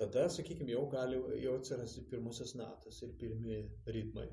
[0.00, 3.58] Tada, sakykime, jau gali jau atsirasti pirmosios natos ir pirmi
[3.98, 4.30] ritmai.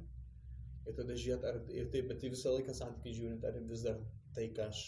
[0.87, 3.97] Ir tada žiūrėti, ar ir taip, bet tai visą laiką santykiai žiūrint, ar vis dar
[4.37, 4.85] tai, ką aš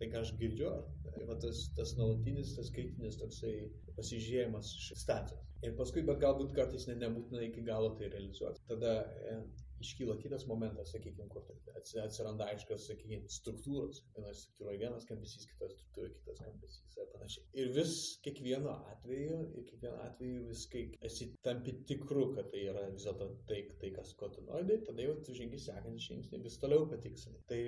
[0.00, 0.72] tai ką aš girdžiu,
[1.14, 3.54] tai va tas, tas nuolatinis, tas kritinis toksai
[3.98, 5.46] pasižiūrėjimas iš stacijos.
[5.66, 8.62] Ir paskui, bet galbūt kartais ne, nebūtina iki galo tai realizuoti.
[8.70, 8.94] Tada
[9.28, 9.34] e,
[9.80, 11.46] iškyla kitas momentas, sakykime, kur
[11.78, 14.02] atsiranda aiškios, sakykime, struktūros.
[14.16, 17.46] Viena struktūra vienas skambesys, kita struktūra kitas skambesys ir panašiai.
[17.62, 22.86] Ir vis kiekvieno atveju, ir kiekvieno atveju vis, kai esi tampi tikru, kad tai yra
[22.92, 26.58] vis dėlto tai, tai, kas ko tu nori tada jau tu žengi sekantį žingsnį, vis
[26.62, 27.40] toliau patiksini.
[27.50, 27.60] Tai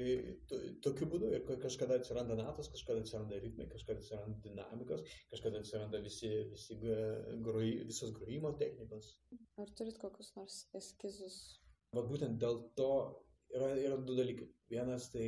[0.51, 6.03] to, tokiu būdu ir kažkada atsiranda natos, kažkada atsiranda ritmai, kažkada atsiranda dinamikos, kažkada atsiranda
[6.05, 9.15] visi, visi groj, visos grojimo technikos.
[9.63, 11.41] Ar turit kokius nors eskizus
[11.97, 12.93] Vat būtent dėl to
[13.57, 14.49] yra, yra du dalykai.
[14.73, 15.25] Vienas tai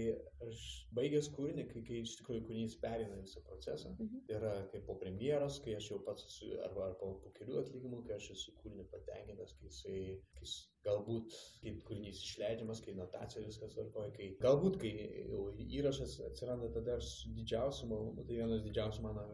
[0.47, 0.61] aš
[0.97, 3.91] baigęs kūrinį, kai, kai iš tikrųjų kūrinys perina visą procesą.
[3.99, 4.23] Mhm.
[4.33, 8.17] Yra kaip po premjeros, kai aš jau pats esu, arba, arba po kelių atlikimų, kai
[8.17, 9.99] aš esu kūrinį patenkintas, kai jisai,
[10.39, 10.57] kai jis,
[10.89, 14.95] galbūt kaip kūrinys išleidžiamas, kai notacija viskas tvarkoja, kai galbūt kai
[15.29, 19.29] jau įrašas atsiranda, tada aš su didžiausiu malonumu, tai vienas didžiausių mano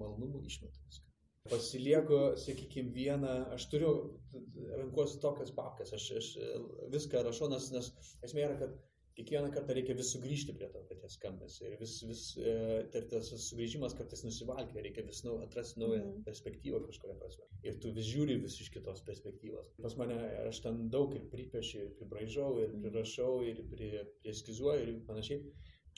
[0.00, 1.09] malonumų išmetu viską
[1.48, 3.94] pasilieku, sakykime, vieną, aš turiu,
[4.76, 6.30] rankuosi tokias papkas, aš, aš
[6.92, 7.90] viską rašau, nes, nes
[8.26, 8.76] esmė yra, kad
[9.20, 12.52] kiekvieną kartą reikia vis sugrįžti prie to paties skambesio ir vis, vis e,
[12.92, 16.22] tai tas sugrįžimas kartais nusivalkia, reikia vis nu, atrasti naują mm.
[16.28, 17.48] perspektyvą kažkokią prasme.
[17.66, 19.72] Ir tu vis žiūri vis iš kitos perspektyvos.
[19.82, 22.86] Pas mane aš ten daug ir pripiešiu, ir pribraižau, ir mhm.
[22.86, 25.42] prirašau, ir prieskizuoju ir panašiai.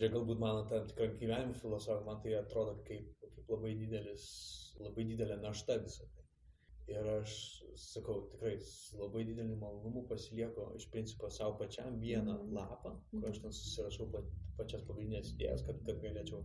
[0.01, 4.25] Čia galbūt mano tam tikra gyvenimo filosofija, man tai atrodo kaip, kaip labai didelis
[4.81, 6.25] labai didelė našta visą tai.
[6.93, 7.35] Ir aš
[7.79, 8.57] sakau, tikrai
[8.99, 12.57] labai dideliu malonumu pasilieku iš principo savo pačiam vieną mhm.
[12.57, 14.09] lapą, kur aš ten susirašau
[14.59, 16.43] pačias pagrindinės idėjas, kad, kad galėčiau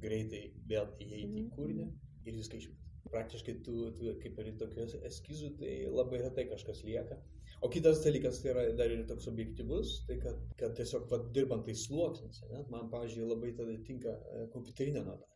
[0.00, 1.52] greitai vėl įeiti į mhm.
[1.56, 1.90] kūrinį
[2.24, 2.80] ir viską išmeti.
[3.12, 7.20] Praktiškai tu, tu kaip ir tokių eskizų, tai labai retai kažkas lieka.
[7.62, 11.68] O kitas dalykas tai yra dar ir toks objektivus, tai kad, kad tiesiog va, dirbant
[11.68, 12.40] tai sluoksnis,
[12.72, 15.33] man, pavyzdžiui, labai tada tinka e, kompiuterinė notacija.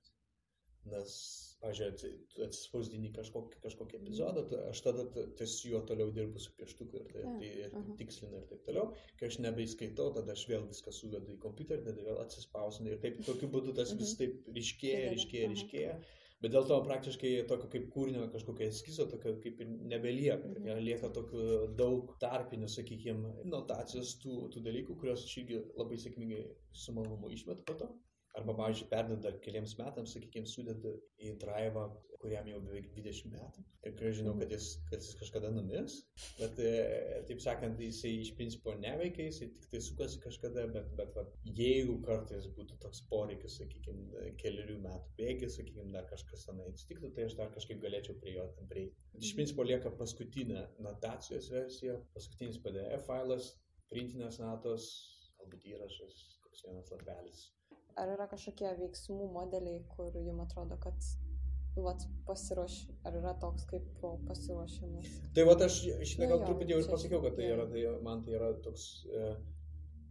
[0.93, 1.21] Nes
[1.63, 2.11] pažiūrėjau,
[2.47, 5.07] atsispausdini kažkokį, kažkokį epizodą, tai aš tada
[5.41, 7.97] ties juo toliau dirbu su pieštuku ir, tai, tai, ir uh -huh.
[7.99, 8.93] tikslinu ir taip toliau.
[9.19, 13.21] Kai aš nebeįskaitau, tada aš vėl viską suvedu į kompiuterį, tada vėl atsispausdinu ir taip
[13.27, 14.19] tokiu būdu tas vis mhm.
[14.23, 15.99] taip ryškėja, ryškėja, ryškėja.
[16.43, 20.49] Bet dėl to praktiškai tokio kaip kūrinio kažkokio eskizo, tokio kaip ir nebelieka.
[20.49, 20.67] Mhm.
[20.71, 26.45] Ja, lieka tokių daug tarpinių, sakykime, notacijos tų, tų dalykų, kuriuos aš irgi labai sėkmingai
[26.73, 27.91] su malonumu išmetu po to
[28.39, 31.89] Arba, pavyzdžiui, perdeda keliams metams, sakykime, sudeda į drivą,
[32.23, 33.65] kuriam jau beveik 20 metų.
[33.89, 35.97] Ir žinau, kad jis, kad jis kažkada numirs,
[36.39, 36.71] bet e,
[37.29, 41.25] taip sakant, jisai iš principo neveikia, jisai tik tai sukasi kažkada, bet, bet va,
[41.59, 47.29] jeigu kartais būtų toks poreikis, sakykime, keliarių metų bėgi, sakykime, dar kažkas tenai atsitiktų, tai
[47.29, 49.07] aš dar kažkaip galėčiau prie jo tam prieiti.
[49.19, 53.55] Iš principo lieka paskutinė notacijos versija, paskutinis PDF failas,
[53.93, 54.91] printinės natos,
[55.39, 57.49] galbūt įrašas, koks vienas lapelis
[57.99, 61.11] ar yra kažkokie veiksmų modeliai, kur jums atrodo, kad
[61.83, 63.87] vat, pasiruoš, ar yra toks kaip
[64.29, 65.13] pasiruošimas?
[65.37, 65.79] Tai va aš
[66.11, 69.29] šitą gal truputį jau ir pasakiau, kad tai yra, tai man tai yra toks e,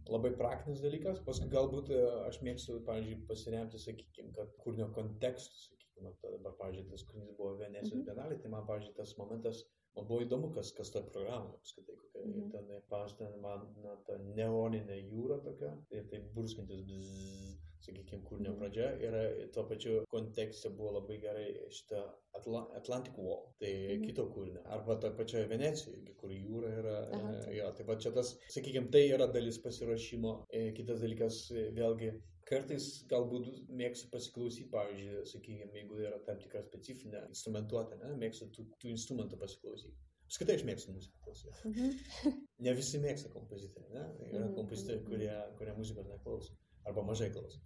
[0.08, 6.14] labai praktinis dalykas, paskui galbūt e, aš mėgstu, pavyzdžiui, pasiremti, sakykime, kad kūrinio kontekstų, sakykime,
[6.24, 8.08] dabar, pavyzdžiui, tas kūrinys buvo Venecijos mm -hmm.
[8.12, 9.64] bienalė, tai man, pavyzdžiui, tas momentas,
[9.96, 12.50] man buvo įdomu, kas, kas ta programa, apskritai, kokia, mm -hmm.
[12.52, 17.57] ten, pavyzdžiui, man, na, ta neoninė jūra tokia, ir tai burskantis bzzz,
[17.88, 18.60] sakykime, kūrinio mhm.
[18.60, 19.16] pradžia ir
[19.54, 22.02] tuo pačiu kontekste buvo labai gerai šitą
[22.38, 24.06] Atla Atlantic Wall, tai mhm.
[24.06, 27.54] kito kūrinio, arba to pačioje Venecijoje, kur jūra yra, Aha, tai.
[27.58, 32.12] jo, tai va čia tas, sakykime, tai yra dalis pasiruošimo, e, kitas dalykas, e, vėlgi,
[32.48, 33.48] kartais galbūt
[33.80, 39.40] mėgstu pasiklausyti, pavyzdžiui, sakykime, jeigu yra tam tikra specifinė instrumentuotė, ne, mėgstu tų, tų instrumentų
[39.40, 39.96] pasiklausyti.
[40.28, 41.70] Apskritai aš mėgstu muziką klausyti.
[41.70, 42.40] Mhm.
[42.66, 44.02] ne visi mėgsta kompozitoriai, ne?
[44.28, 44.56] Yra mhm.
[44.60, 46.56] kompozitoriai, kurie, kurie muzikos neklauso
[46.88, 47.60] arba mažai klauso.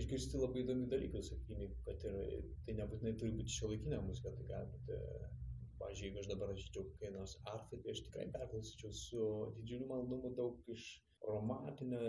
[0.00, 4.46] Išgirsti labai įdomių dalykų, sakykime, kad ir tai nebūtinai turi būti šio laikinė muzika, tai
[4.50, 5.00] gali būti,
[5.80, 9.26] pavyzdžiui, jeigu aš dabar rašyčiau kokią nors arfą, tai aš tikrai perklausyčiau su
[9.58, 10.86] didžiuliu malonumu daug iš
[11.26, 12.00] romantinio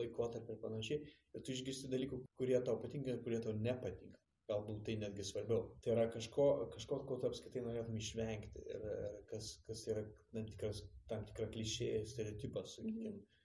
[0.00, 4.20] laikotarpio ir panašiai, bet tu išgirsti dalykų, kurie tau patinka ir kurie tau nepatinka.
[4.48, 5.74] Galbūt tai netgi svarbiau.
[5.84, 10.46] Tai yra kažko, kažko ko tu apskritai norėtum išvengti ir, ir kas, kas yra tam,
[10.48, 13.10] tikras, tam tikra klišė, stereotipas, sakykime.
[13.10, 13.37] Mm -hmm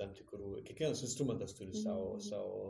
[0.00, 2.60] tam tikrų, kiekvienas instrumentas turi mhm, savo, mm savo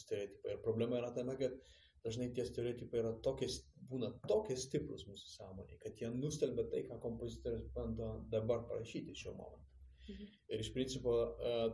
[0.00, 0.54] stereotipą.
[0.54, 1.56] Ir problema yra tame, kad
[2.04, 3.48] dažnai tie stereotipai yra tokie,
[3.90, 9.36] būna tokie stiprus mūsų sąmonėje, kad jie nustelbia tai, ką kompozitorius bando dabar parašyti šiuo
[9.38, 9.70] momentu.
[10.04, 10.26] Mhm.
[10.52, 11.12] Ir iš principo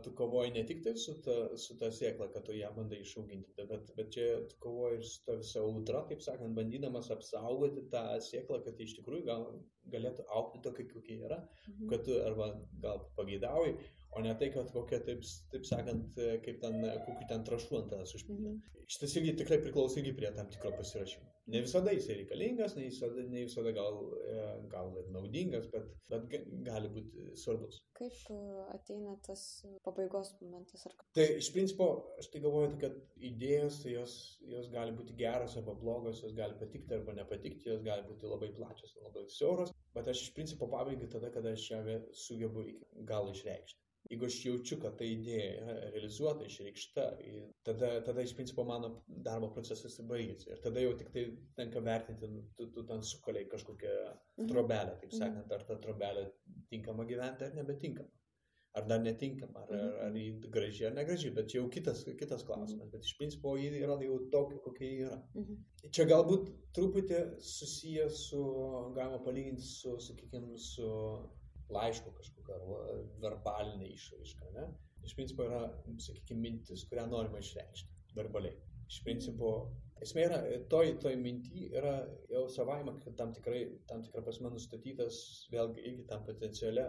[0.03, 3.65] tu kovoji ne tik tai su ta, su ta sėkla, kad tu ją bandai išauginti,
[3.71, 8.05] bet, bet čia tu kovoji ir su ta visa audra, taip sakant, bandydamas apsaugoti tą
[8.29, 9.47] sėklą, kad iš tikrųjų gal,
[9.95, 11.41] galėtų aukti tokia, kokia yra,
[11.73, 11.89] mhm.
[11.91, 12.53] kad tu arba
[12.85, 13.75] gal pageidauji,
[14.11, 18.15] o ne tai, kad kokia, taip, taip sakant, kaip ten, kokiu ten trašų ant tavęs
[18.19, 18.55] užpildė.
[18.55, 18.81] Mhm.
[18.91, 21.29] Šitas irgi tikrai priklauso irgi prie tam tikro pasirašymo.
[21.53, 26.27] Ne visada jis reikalingas, ne visada, ne visada gal, e, gal ir naudingas, bet, bet
[26.67, 27.79] gali būti svarbus.
[27.97, 28.39] Kaip e,
[28.75, 29.45] ateina tas
[29.87, 30.83] pabaigos momentas?
[30.89, 30.97] Ar...
[31.15, 31.87] Tai iš principo,
[32.19, 32.99] aš tai galvoju, kad
[33.31, 34.15] idėjos, tai jos,
[34.53, 38.51] jos gali būti geros arba blogos, jos gali patikti arba nepatikti, jos gali būti labai
[38.59, 43.31] plačios, labai siauros, bet aš iš principo pabaigiu tada, kada aš ją sugebu iki galo
[43.31, 43.80] išreikšti
[44.11, 47.05] jeigu aš jaučiu, kad ta idėja yra realizuota, išreikšta,
[47.67, 50.49] tada, tada iš principo mano darbo procesas baigėsi.
[50.51, 51.25] Ir tada jau tik tai
[51.59, 54.49] tenka vertinti, nu, tu, tu ten sukaliai kažkokią mhm.
[54.51, 55.21] trobelę, taip mhm.
[55.21, 56.27] sakant, ar ta trobelė
[56.73, 58.17] tinkama gyventi ar nebetinkama.
[58.79, 62.45] Ar dar netinkama, ar, ar, ar jį graži ar negraži, bet čia jau kitas, kitas
[62.47, 62.87] klausimas.
[62.93, 65.17] Bet iš principo jį yra jau tokia, kokia jį yra.
[65.35, 65.57] Mhm.
[65.91, 66.47] Čia galbūt
[66.77, 68.45] truputį susijęs su,
[68.95, 70.87] galima palyginti su, sakykime, su
[71.75, 72.57] laiško kažkokia
[73.23, 74.51] verbalinė išraiška.
[74.57, 74.67] Ne?
[75.07, 75.61] Iš principo yra,
[76.05, 78.57] sakykime, mintis, kurią norima išreikšti verbaliai.
[78.91, 79.49] Iš principo,
[80.03, 80.37] esmė yra,
[80.71, 81.93] toj, toj minty yra
[82.29, 85.19] jau savaime, kad tam, tikrai, tam tikrą prasme nustatytas,
[85.53, 86.83] vėlgi irgi tam potenciale,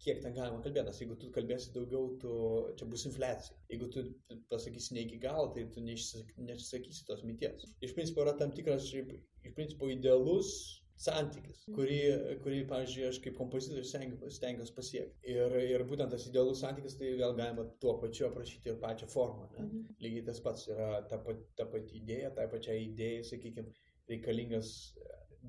[0.00, 0.86] kiek ten galima kalbėti.
[0.88, 2.32] Nes jeigu tu kalbėsi daugiau, tu,
[2.80, 3.58] čia bus infliacija.
[3.74, 4.06] Jeigu tu
[4.54, 7.68] pasakysi ne iki galo, tai tu neišsakysi tos minties.
[7.84, 11.98] Iš principo yra tam tikras, iš principo, idealus santykis, kurį,
[12.44, 15.32] kurį pavyzdžiui, aš kaip kompozitorius stengiuosi stengiuos pasiekti.
[15.34, 19.48] Ir, ir būtent tas idealus santykis, tai vėl galima tuo pačiu aprašyti ir pačią formą.
[19.56, 19.66] Ne?
[19.66, 19.96] Mhm.
[20.04, 21.20] Lygiai tas pats yra ta,
[21.58, 23.74] ta pati idėja, tai pačiai idėjai, sakykime,
[24.10, 24.72] reikalingas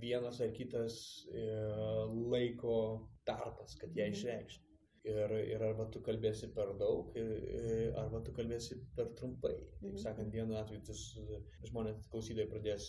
[0.01, 0.95] vienas ar kitas
[1.29, 1.47] e,
[2.33, 2.77] laiko
[3.27, 4.17] tarpas, kad ją mhm.
[4.17, 4.72] išreikšti.
[5.03, 7.09] Ir, ir arba tu kalbėsi per daug,
[7.99, 9.57] arba tu kalbėsi per trumpai.
[9.81, 9.97] Taip mhm.
[9.99, 10.95] sakant, vienu atveju tu
[11.67, 12.85] žmonės klausydai pradės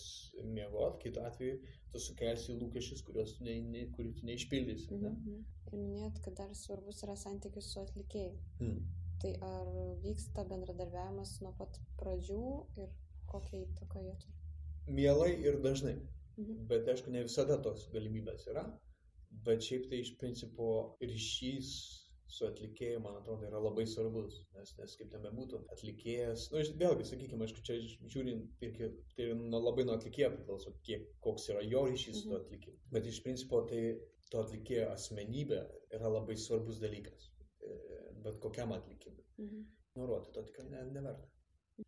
[0.47, 1.57] miegoti, kitu atveju
[1.91, 5.01] tu sukelsi lūkesčius, kuriuos tu, ne, ne, kurių tu neišpildysi.
[5.01, 5.11] Ne?
[5.11, 5.41] Mhm.
[5.73, 8.37] Ir minėt, kad dar svarbus yra santykis su atlikėjai.
[8.61, 8.79] Hmm.
[9.25, 9.73] Tai ar
[10.05, 12.41] vyksta bendradarbiavimas nuo pat pradžių
[12.79, 12.95] ir
[13.31, 14.39] kokią įtaką jie turi?
[15.01, 15.97] Mielai ir dažnai.
[16.37, 16.67] Mhm.
[16.71, 18.69] Bet aišku, ne visada tos galimybės yra.
[19.47, 20.69] Bet šiaip tai iš principo
[21.03, 21.75] ryšys
[22.31, 26.79] su atlikėju, man atrodo, yra labai svarbus, nes, nes kaip ten bebūtų, atlikėjas, na, nu,
[26.81, 27.77] vėlgi, sakykime, aišku, čia
[28.15, 28.71] žiūrint, tai,
[29.17, 32.25] tai nu, labai nuo atlikėjo priklauso, kiek, koks yra jo ryšys mhm.
[32.25, 32.81] su atlikėju.
[32.97, 33.85] Bet iš principo tai
[34.33, 35.61] to atlikėjo asmenybė
[35.99, 37.79] yra labai svarbus dalykas, e,
[38.25, 39.27] bet kokiam atlikimui.
[39.39, 39.65] Mhm.
[40.01, 41.31] Nurodyti to tikrai ne, neverta.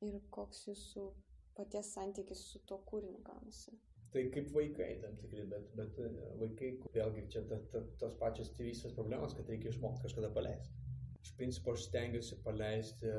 [0.03, 1.09] Ir koks jūsų
[1.57, 3.75] paties santykis su tuo kūriniu gaunasi?
[4.15, 8.53] Tai kaip vaikai tam tikri, bet, bet e, vaikai, vėlgi čia ta, ta, tos pačios
[8.57, 10.73] tėvystės problemos, kad reikia išmokti kažkada paleisti.
[11.27, 13.13] Iš principo aš stengiuosi paleisti,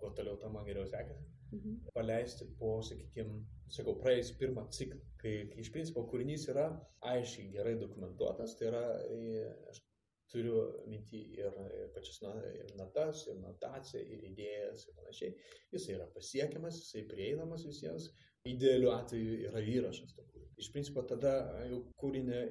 [0.00, 1.28] kuo toliau tam man geriau sekasi.
[1.54, 1.76] Mhm.
[1.94, 3.38] Paleisti po, sakykime,
[3.72, 6.66] sakau, praėjus pirmą ciklą, kai, kai iš principo kūrinys yra
[7.12, 9.85] aiškiai gerai dokumentuotas, tai yra, e, aš
[10.32, 11.58] turiu minti ir
[11.94, 12.20] pačias
[12.52, 15.34] ir natas, ir notaciją, ir idėjas ir panašiai.
[15.74, 18.10] Jis yra pasiekiamas, jisai prieinamas visiems.
[18.46, 20.52] Idealiu atveju yra įrašas to kūrinio.
[20.62, 21.32] Iš principo tada
[21.68, 22.42] jau kūrinį,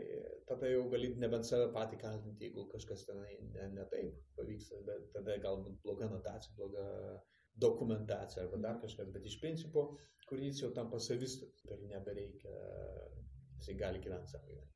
[0.49, 5.07] tada jau gali nebent save patį kaltinti, jeigu kažkas tenai ne, ne taip pavyksta, bet
[5.15, 6.85] tada galbūt bloga notacija, bloga
[7.63, 9.87] dokumentacija arba dar kažkas, bet iš principo
[10.29, 12.55] kūrinys jau tampa savistas ir nebereikia,
[13.59, 14.74] jisai gali gyventi savo gyvenimą.